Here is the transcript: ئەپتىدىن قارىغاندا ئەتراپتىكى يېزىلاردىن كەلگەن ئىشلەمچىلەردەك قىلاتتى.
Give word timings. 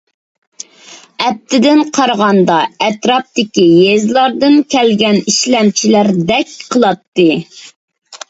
ئەپتىدىن 1.25 1.81
قارىغاندا 1.97 2.55
ئەتراپتىكى 2.85 3.65
يېزىلاردىن 3.81 4.57
كەلگەن 4.75 5.21
ئىشلەمچىلەردەك 5.33 6.57
قىلاتتى. 6.73 7.29